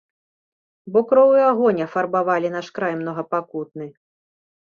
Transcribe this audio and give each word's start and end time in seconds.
Бо 0.93 0.99
кроў 1.11 1.33
і 1.39 1.43
агонь 1.49 1.83
афарбавалі 1.87 2.47
наш 2.55 2.67
край 2.79 2.93
многапакутны. 3.01 3.85